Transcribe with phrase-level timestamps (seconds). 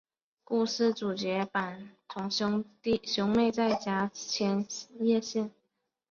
[0.43, 1.61] 故事主角高
[2.07, 4.65] 坂兄妹的家是在千
[4.99, 5.51] 叶县。